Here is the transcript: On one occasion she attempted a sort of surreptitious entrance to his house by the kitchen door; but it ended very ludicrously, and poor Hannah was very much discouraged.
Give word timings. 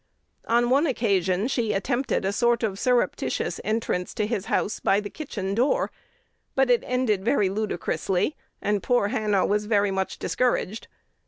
On 0.47 0.71
one 0.71 0.87
occasion 0.87 1.47
she 1.47 1.73
attempted 1.73 2.25
a 2.25 2.33
sort 2.33 2.63
of 2.63 2.79
surreptitious 2.79 3.61
entrance 3.63 4.15
to 4.15 4.25
his 4.25 4.45
house 4.45 4.79
by 4.79 4.99
the 4.99 5.11
kitchen 5.11 5.53
door; 5.53 5.91
but 6.55 6.71
it 6.71 6.83
ended 6.87 7.23
very 7.23 7.49
ludicrously, 7.49 8.35
and 8.63 8.81
poor 8.81 9.09
Hannah 9.09 9.45
was 9.45 9.65
very 9.65 9.91
much 9.91 10.17
discouraged. 10.17 10.87